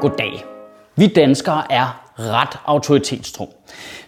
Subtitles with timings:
[0.00, 0.44] Goddag.
[0.96, 3.54] Vi danskere er ret autoritetstro.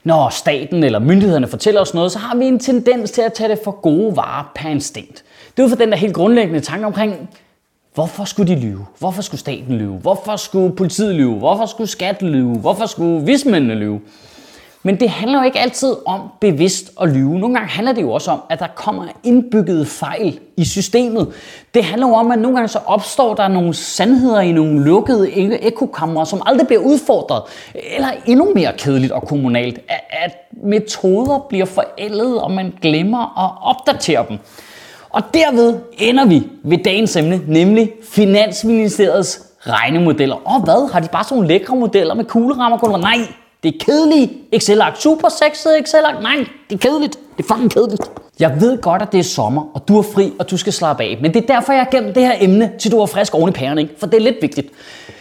[0.04, 3.49] Når staten eller myndighederne fortæller os noget, så har vi en tendens til at tage
[3.49, 5.25] det for gode varer per instinkt.
[5.57, 7.31] Det er ud fra den der helt grundlæggende tanke omkring,
[7.94, 8.87] hvorfor skulle de lyve?
[8.99, 9.94] Hvorfor skulle staten lyve?
[9.94, 11.35] Hvorfor skulle politiet lyve?
[11.35, 12.59] Hvorfor skulle skat lyve?
[12.59, 14.01] Hvorfor skulle vismændene lyve?
[14.85, 17.38] Men det handler jo ikke altid om bevidst at lyve.
[17.38, 21.29] Nogle gange handler det jo også om, at der kommer indbygget fejl i systemet.
[21.74, 25.29] Det handler jo om, at nogle gange så opstår der nogle sandheder i nogle lukkede
[25.29, 27.43] e- ekokammer, som aldrig bliver udfordret.
[27.74, 29.79] Eller endnu mere kedeligt og kommunalt,
[30.10, 34.38] at metoder bliver forældet, og man glemmer at opdatere dem.
[35.10, 40.37] Og derved ender vi ved dagens emne, nemlig Finansministeriets regnemodeller.
[40.45, 40.93] Og hvad?
[40.93, 42.96] Har de bare sådan nogle lækre modeller med kuglerammer?
[42.99, 43.19] Nej,
[43.62, 44.33] det er kedeligt.
[44.52, 44.97] Excel-ark.
[44.97, 46.23] Super sexet Excel-ark.
[46.23, 47.19] Nej, det er kedeligt.
[47.37, 48.02] Det er fucking kedeligt.
[48.41, 51.02] Jeg ved godt, at det er sommer, og du er fri, og du skal slappe
[51.02, 51.18] af.
[51.23, 53.49] Men det er derfor, jeg har gemt det her emne, til du er frisk oven
[53.49, 53.95] i pæren, ikke?
[53.99, 54.68] For det er lidt vigtigt.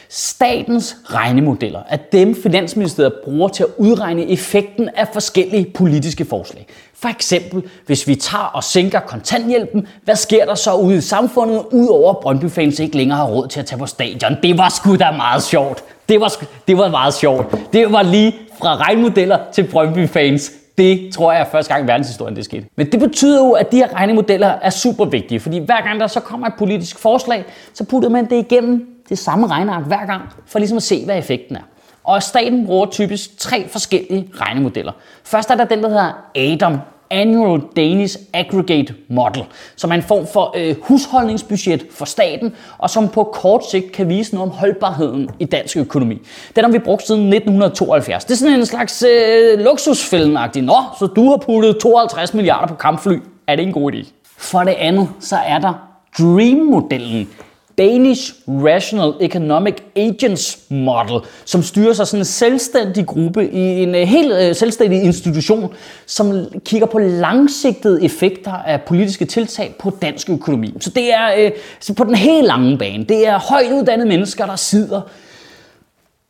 [0.09, 6.67] Statens regnemodeller er dem, Finansministeriet bruger til at udregne effekten af forskellige politiske forslag.
[7.02, 11.63] For eksempel, hvis vi tager og sænker kontanthjælpen, hvad sker der så ude i samfundet,
[11.71, 14.38] udover Brøndby-fans ikke længere har råd til at tage på stadion?
[14.44, 15.83] Det var sgu da meget sjovt.
[16.09, 16.33] Det var,
[16.67, 17.73] det var meget sjovt.
[17.73, 20.52] Det var lige fra regnemodeller til Brøndby-fans.
[20.77, 22.66] Det tror jeg er første gang i verdenshistorien, det skete.
[22.75, 26.07] Men det betyder jo, at de her regnemodeller er super vigtige, fordi hver gang der
[26.07, 30.22] så kommer et politisk forslag, så putter man det igennem det samme regneark hver gang,
[30.45, 31.61] for ligesom at se, hvad effekten er.
[32.03, 34.91] Og staten bruger typisk tre forskellige regnemodeller.
[35.23, 36.77] Først er der den, der hedder ADAM,
[37.11, 39.44] Annual Danish Aggregate Model,
[39.75, 44.09] som er en form for øh, husholdningsbudget for staten, og som på kort sigt kan
[44.09, 46.22] vise noget om holdbarheden i dansk økonomi.
[46.55, 48.25] Den har vi brugt siden 1972.
[48.25, 52.75] Det er sådan en slags øh, luksusfælden Nå, så du har puttet 52 milliarder på
[52.75, 53.17] kampfly.
[53.47, 54.11] Er det en god idé?
[54.38, 55.73] For det andet, så er der
[56.19, 57.29] Dream-modellen.
[57.78, 64.02] Danish Rational Economic Agents Model, som styrer sig sådan en selvstændig gruppe i en øh,
[64.02, 65.74] helt øh, selvstændig institution,
[66.06, 70.74] som kigger på langsigtede effekter af politiske tiltag på dansk økonomi.
[70.80, 73.04] Så det er øh, så på den helt lange bane.
[73.04, 75.02] Det er højt uddannede mennesker, der sidder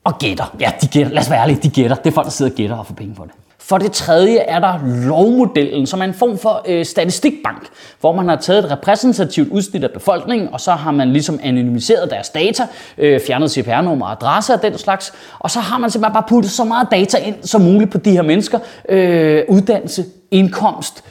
[0.03, 0.55] og gætter.
[0.59, 1.13] Ja, de gætter.
[1.13, 1.95] Lad os være ærlige, de gætter.
[1.95, 3.33] Det er folk, der sidder og gætter og får penge for det.
[3.63, 7.67] For det tredje er der lovmodellen, som er en form for øh, statistikbank,
[7.99, 12.11] hvor man har taget et repræsentativt udsnit af befolkningen, og så har man ligesom anonymiseret
[12.11, 12.67] deres data,
[12.97, 16.51] øh, fjernet CPR-nummer og adresse og den slags, og så har man simpelthen bare puttet
[16.51, 18.59] så meget data ind som muligt på de her mennesker.
[18.89, 21.03] Øh, uddannelse, indkomst,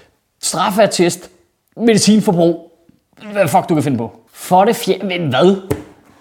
[0.42, 1.30] straffatest,
[1.76, 2.72] medicinforbrug,
[3.32, 4.10] hvad fuck du kan finde på.
[4.32, 5.56] For det fjerde, men hvad?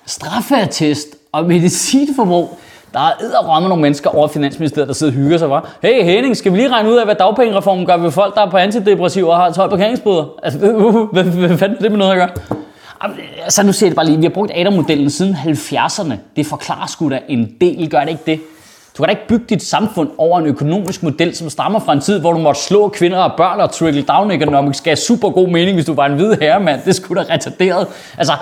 [0.06, 2.60] Straffatest og medicinforbrug,
[2.94, 5.50] der er edderrømme nogle mennesker over Finansministeriet, der sidder og hygger sig.
[5.50, 5.70] Var.
[5.82, 8.50] Hey Henning, skal vi lige regne ud af, hvad dagpengereformen gør ved folk, der er
[8.50, 10.26] på antidepressiv og har 12 parkeringsbøder?
[10.44, 10.60] Altså,
[11.14, 12.30] hvad, hvad fanden er det med noget at gøre?
[13.44, 16.14] Altså nu ser det bare lige, vi har brugt Adam-modellen siden 70'erne.
[16.36, 18.40] Det forklarer sgu da en del, gør det ikke det?
[18.98, 22.02] Du kan da ikke bygge dit samfund over en økonomisk model, som stammer fra en
[22.02, 25.48] tid, hvor du måtte slå kvinder og børn og trickle down economics gav super god
[25.48, 26.82] mening, hvis du var en hvid herremand.
[26.86, 27.88] Det skulle da retarderet.
[28.18, 28.34] Altså,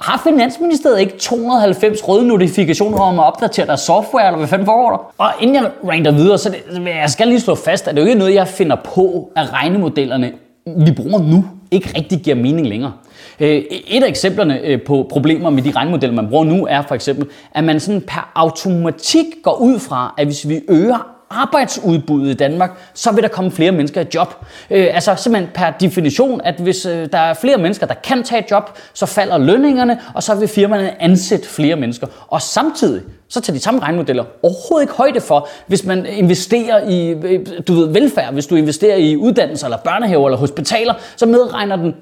[0.00, 4.90] har Finansministeriet ikke 290 røde notifikationer om at opdatere deres software, eller hvad fanden foregår
[4.90, 5.14] der?
[5.18, 8.04] Og inden jeg ranter videre, så det, jeg skal lige slå fast, at det er
[8.04, 10.32] jo ikke noget, jeg finder på, at regnemodellerne,
[10.66, 12.92] vi bruger nu, ikke rigtig giver mening længere.
[13.40, 16.94] Øh, et af eksemplerne øh, på problemer med de regnemodeller, man bruger nu, er for
[16.94, 22.34] eksempel, at man sådan per automatik går ud fra, at hvis vi øger arbejdsudbuddet i
[22.34, 24.34] Danmark, så vil der komme flere mennesker i job.
[24.70, 28.42] Øh, altså simpelthen per definition, at hvis øh, der er flere mennesker, der kan tage
[28.44, 32.06] et job, så falder lønningerne, og så vil firmaerne ansætte flere mennesker.
[32.28, 37.10] Og samtidig, så tager de samme regnmodeller overhovedet ikke højde for, hvis man investerer i
[37.10, 41.76] øh, du ved, velfærd, hvis du investerer i uddannelser, eller børnehaver, eller hospitaler, så medregner
[41.76, 41.94] den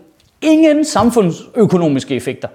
[0.42, 2.48] ingen samfundsøkonomiske effekter.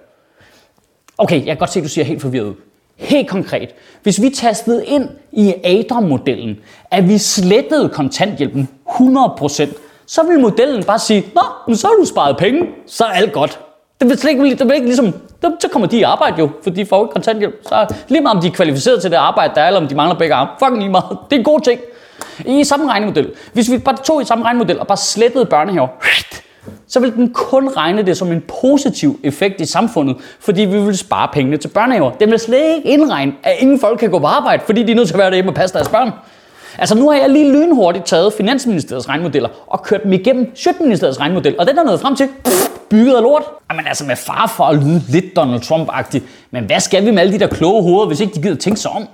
[1.18, 2.53] Okay, jeg kan godt se, at du siger helt forvirret ud.
[2.98, 3.70] Helt konkret,
[4.04, 6.58] hvis vi tastede ind i ADRA-modellen,
[6.92, 9.68] at vi slettede kontanthjælpen 100%,
[10.08, 13.34] så vil modellen bare sige, Nå, men så har du sparet penge, så er alt
[13.34, 13.59] godt.
[14.00, 15.14] Det vil, slet ikke, det vil ikke ligesom,
[15.59, 17.56] så kommer de i arbejde jo, for de får ikke kontanthjælp.
[17.62, 19.96] Så lige meget om de er kvalificeret til det arbejde, der er, eller om de
[19.96, 20.50] mangler begge arme.
[20.59, 21.18] Fucking lige meget.
[21.30, 21.80] Det er en god ting.
[22.46, 23.32] I samme regnemodel.
[23.53, 25.88] Hvis vi bare tog i samme regnemodel og bare slettede børnehaver,
[26.88, 30.97] så vil den kun regne det som en positiv effekt i samfundet, fordi vi vil
[30.97, 32.12] spare pengene til børnehaver.
[32.12, 34.96] Den vil slet ikke indregne, at ingen folk kan gå på arbejde, fordi de er
[34.96, 36.12] nødt til at være derhjemme og passe deres børn.
[36.78, 41.56] Altså nu har jeg lige lynhurtigt taget Finansministeriets regnmodeller og kørt dem igennem Sjøtministeriets regnmodel,
[41.59, 43.44] og den er nået frem til pff, bygget af lort.
[43.72, 46.22] Jamen altså med far for at lyde lidt Donald Trump-agtig,
[46.52, 48.79] men hvad skal vi med alle de der kloge hoveder, hvis ikke de gider tænke
[48.79, 49.08] sig om?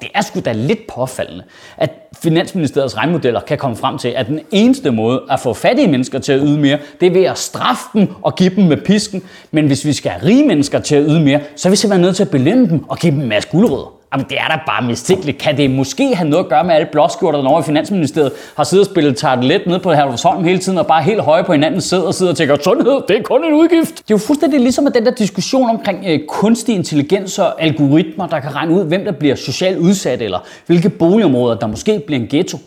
[0.00, 1.44] Det er sgu da lidt påfaldende,
[1.76, 1.90] at
[2.22, 6.32] Finansministeriets regnmodeller kan komme frem til, at den eneste måde at få fattige mennesker til
[6.32, 9.22] at yde mere, det er ved at straffe dem og give dem med pisken.
[9.50, 12.02] Men hvis vi skal have rige mennesker til at yde mere, så er vi simpelthen
[12.02, 13.99] nødt til at belønne dem og give dem en masse guldrødder.
[14.12, 15.38] Jamen, det er da bare mistænkeligt.
[15.38, 18.86] Kan det måske have noget at gøre med alle blåskjorterne over i Finansministeriet har siddet
[18.86, 22.06] og spillet tartelet ned på Herlufsholm hele tiden og bare helt høje på hinanden sidder
[22.06, 23.94] og sidder og tænker, sundhed, det er kun en udgift.
[23.94, 28.26] Det er jo fuldstændig ligesom med den der diskussion omkring øh, kunstig intelligens og algoritmer,
[28.26, 32.20] der kan regne ud, hvem der bliver socialt udsat, eller hvilke boligområder, der måske bliver
[32.20, 32.58] en ghetto.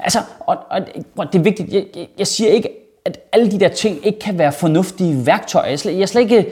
[0.00, 0.80] Altså, og, og,
[1.16, 2.68] og det er vigtigt, jeg, jeg, jeg siger ikke,
[3.04, 5.68] at alle de der ting ikke kan være fornuftige værktøjer.
[5.68, 6.46] Jeg, slet, jeg, slet ikke,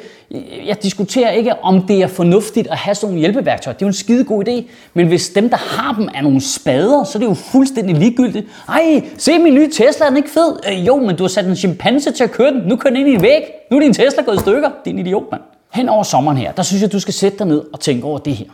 [0.67, 3.75] jeg diskuterer ikke, om det er fornuftigt at have sådan nogle hjælpeværktøjer.
[3.75, 4.63] Det er jo en skide god idé.
[4.95, 8.47] Men hvis dem, der har dem, er nogle spader, så er det jo fuldstændig ligegyldigt.
[8.69, 10.59] Ej, se min nye Tesla, er den ikke fed?
[10.69, 12.63] Øh, jo, men du har sat en chimpanse til at køre den.
[12.67, 13.43] Nu kører den ind i en væg.
[13.71, 14.71] Nu er din Tesla gået i stykker.
[14.85, 15.43] Din idiot, mand.
[15.75, 18.19] Hen over sommeren her, der synes jeg, du skal sætte dig ned og tænke over
[18.19, 18.47] det her.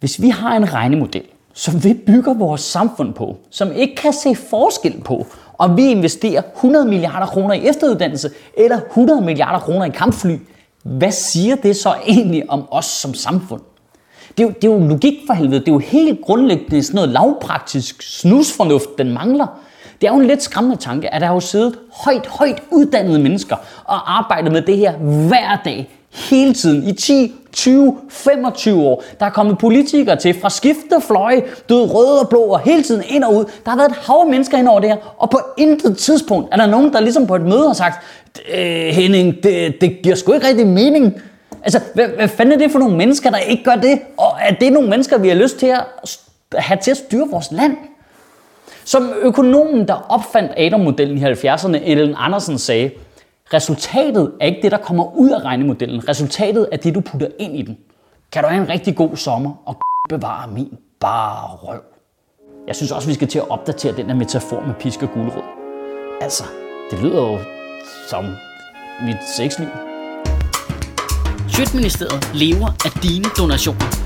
[0.00, 1.22] Hvis vi har en regnemodel,
[1.52, 5.26] som vi bygger vores samfund på, som ikke kan se forskel på,
[5.58, 10.36] om vi investerer 100 milliarder kroner i efteruddannelse eller 100 milliarder kroner i kampfly,
[10.82, 13.60] hvad siger det så egentlig om os som samfund?
[14.38, 15.60] Det er, jo, det er jo logik for helvede.
[15.60, 19.46] Det er jo helt grundlæggende sådan noget lavpraktisk snusfornuft, den mangler.
[20.00, 23.18] Det er jo en lidt skræmmende tanke, at der har jo siddet højt, højt uddannede
[23.18, 24.92] mennesker og arbejdet med det her
[25.28, 29.04] hver dag hele tiden i 10, 20, 25 år.
[29.20, 33.02] Der er kommet politikere til fra skifte fløje, død røde og blå og hele tiden
[33.08, 33.44] ind og ud.
[33.64, 36.48] Der har været et hav af mennesker ind over det her, og på intet tidspunkt
[36.52, 38.04] er der nogen, der ligesom på et møde har sagt,
[38.54, 41.22] øh, Henning, det, det giver sgu ikke rigtig mening.
[41.62, 43.98] Altså, hvad, hvad fanden er det for nogle mennesker, der ikke gør det?
[44.16, 45.84] Og er det nogle mennesker, vi har lyst til at
[46.54, 47.76] have til at styre vores land?
[48.84, 52.90] Som økonomen, der opfandt Adam-modellen i 70'erne, Ellen Andersen sagde,
[53.52, 56.08] Resultatet er ikke det, der kommer ud af regnemodellen.
[56.08, 57.78] Resultatet er det, du putter ind i den.
[58.32, 59.76] Kan du have en rigtig god sommer og
[60.08, 61.80] bevare min bare røv.
[62.66, 65.42] Jeg synes også, vi skal til at opdatere den her metafor med pisk og guldrød.
[66.20, 66.44] Altså,
[66.90, 67.38] det lyder jo
[68.10, 68.24] som
[69.02, 69.68] mit sexliv.
[71.48, 74.05] Sjøtministeriet lever af dine donationer.